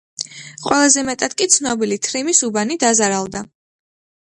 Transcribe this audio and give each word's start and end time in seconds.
ყველაზე 0.63 1.03
მეტად 1.09 1.35
კი 1.41 1.47
ცნობილი 1.57 1.99
თრიმის 2.09 2.41
უბანი 2.51 2.81
დაზარალდა. 2.87 3.47